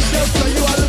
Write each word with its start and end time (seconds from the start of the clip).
so 0.00 0.46
you 0.46 0.64
are 0.64 0.83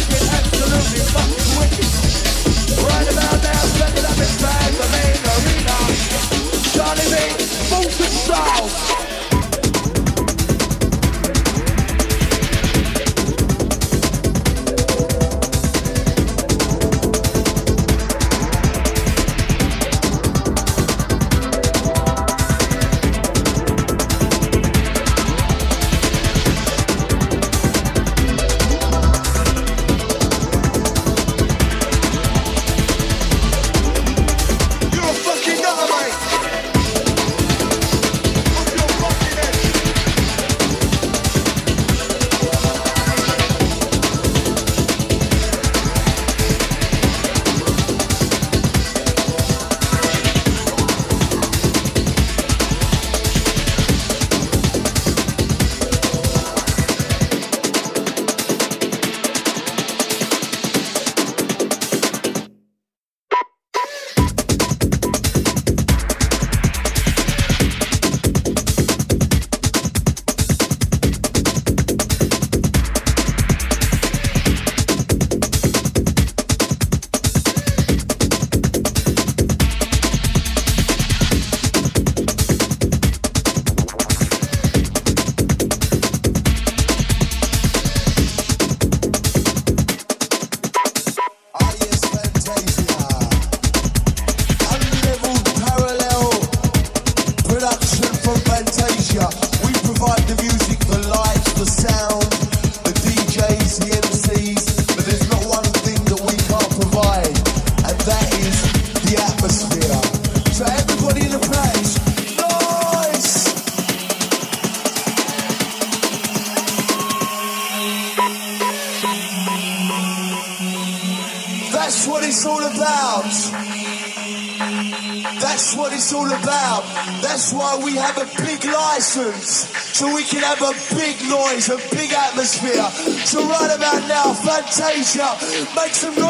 make 135.14 135.94
some 135.94 136.25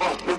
Oh, 0.00 0.37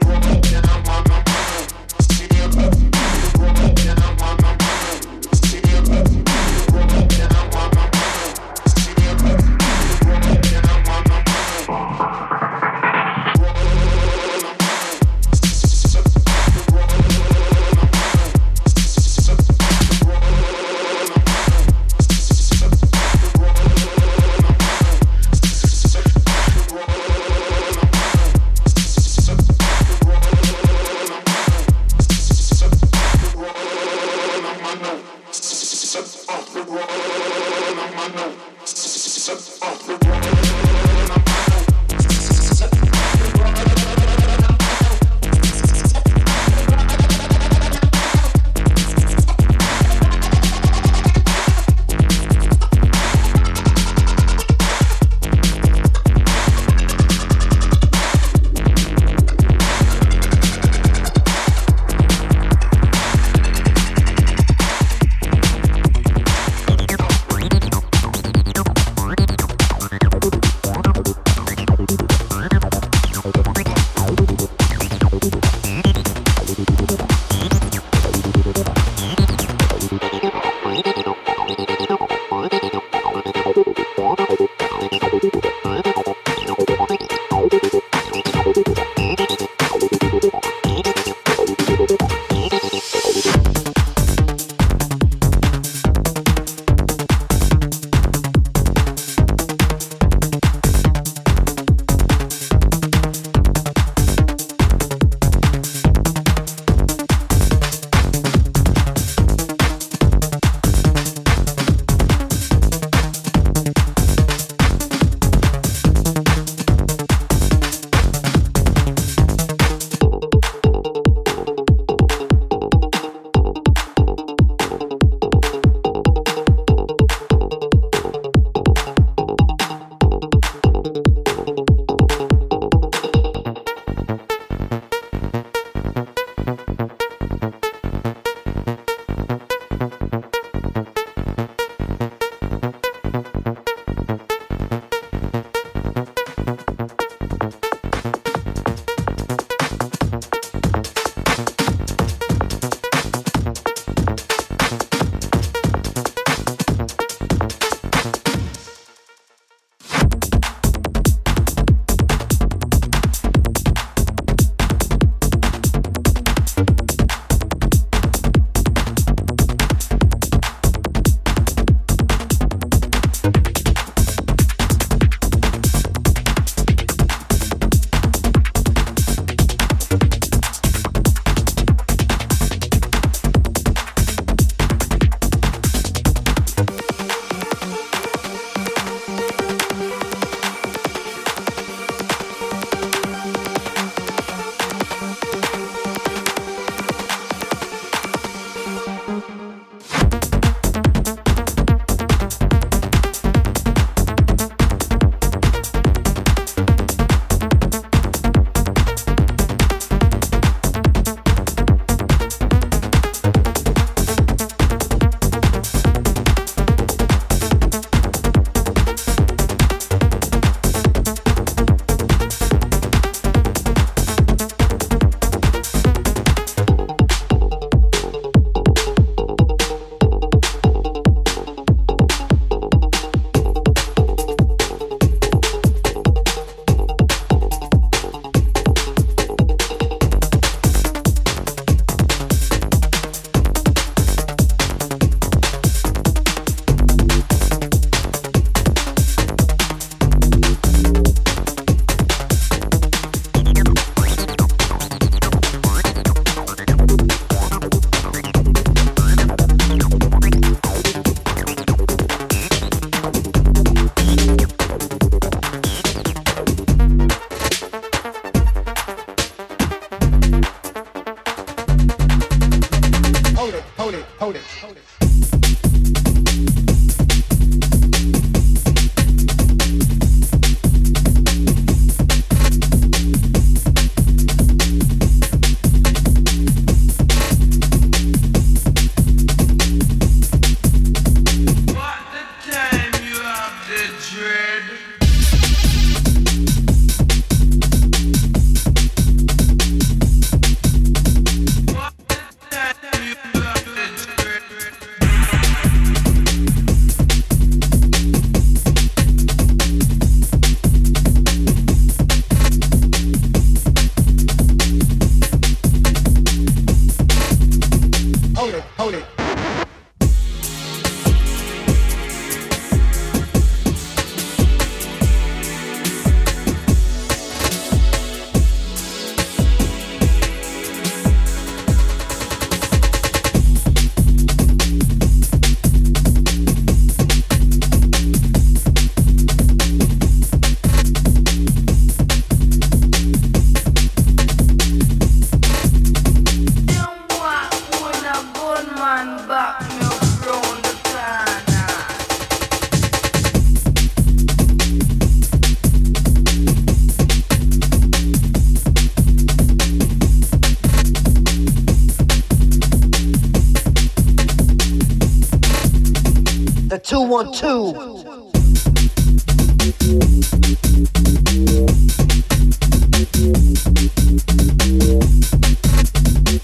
Thank 369.89 370.29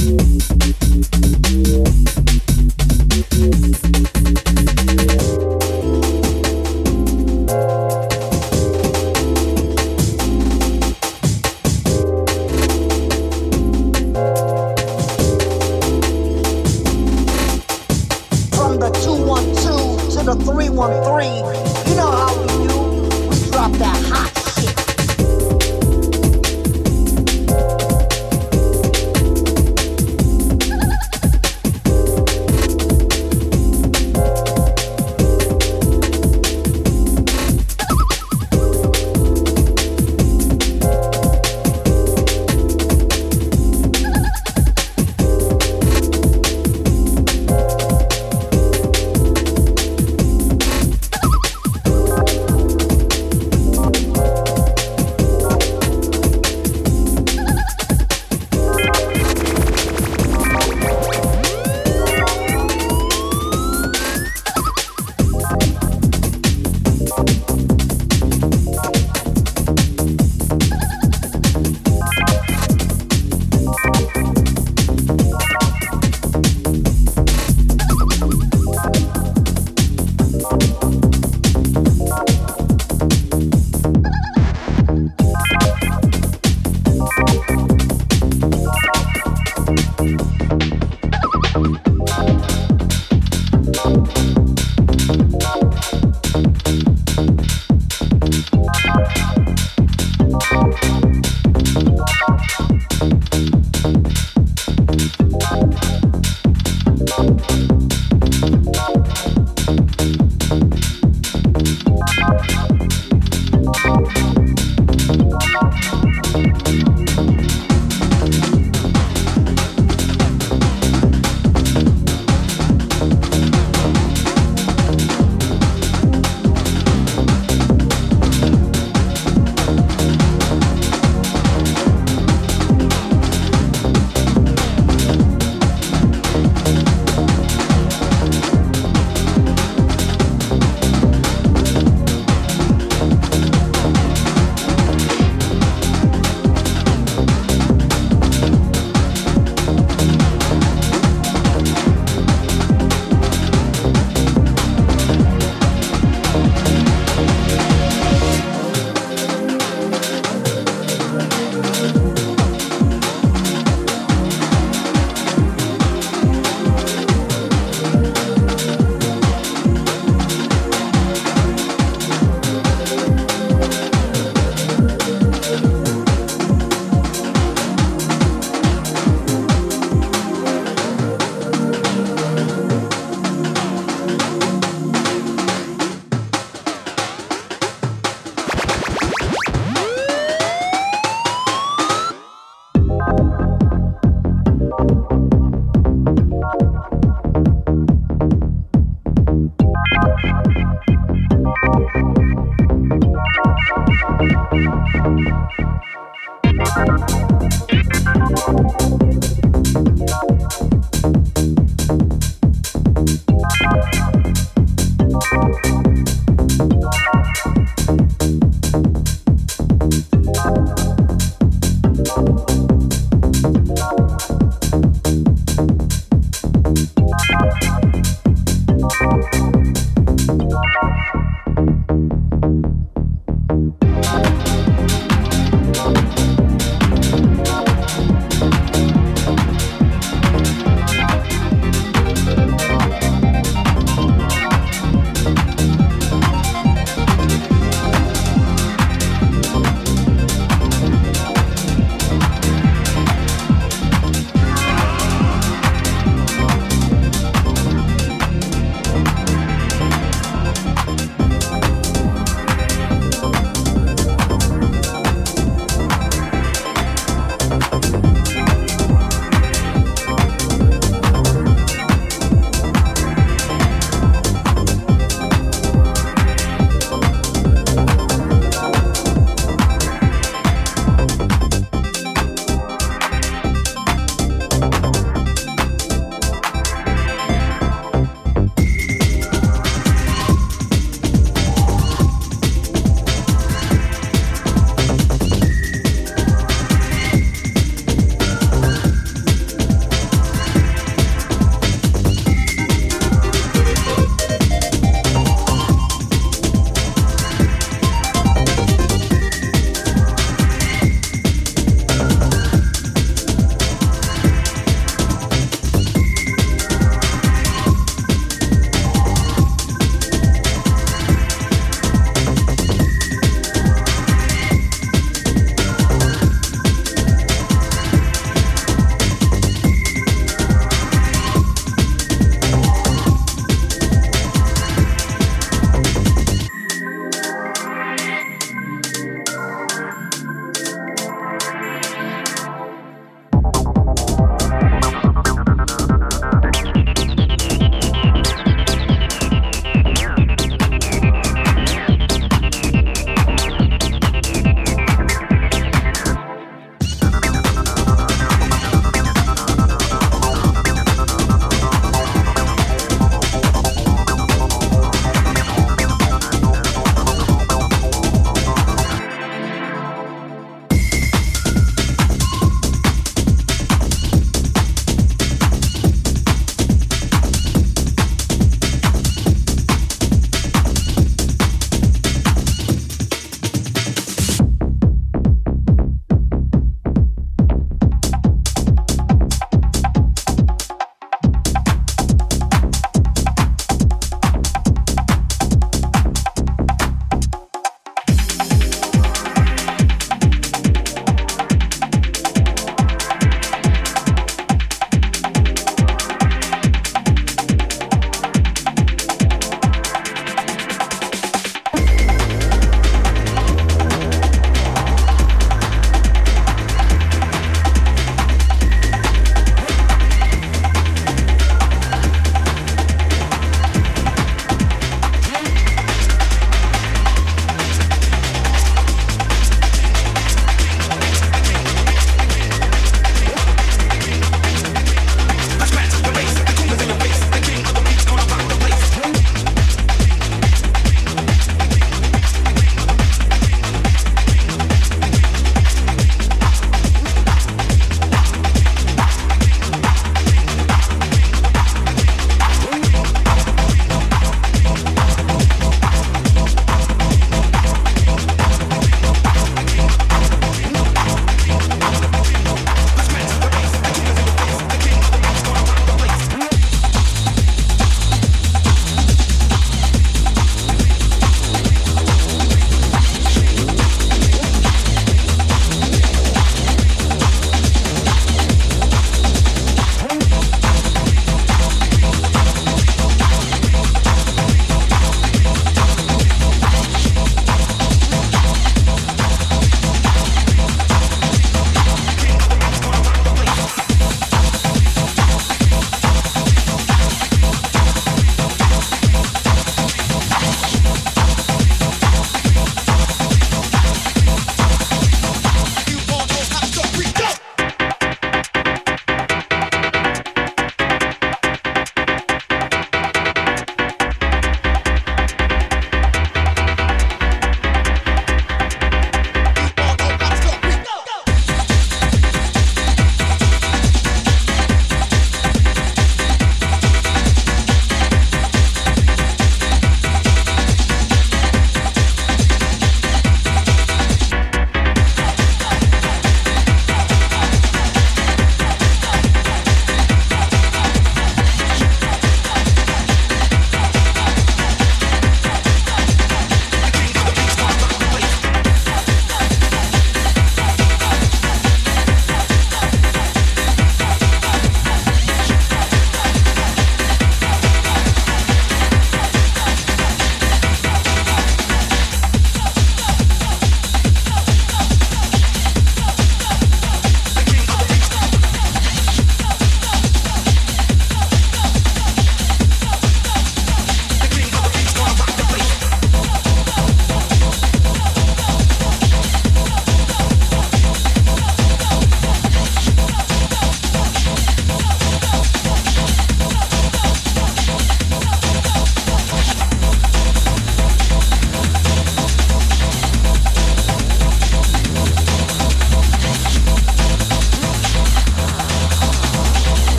you. 0.00 0.59